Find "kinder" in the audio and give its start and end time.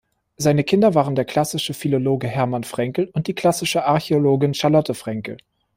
0.63-0.95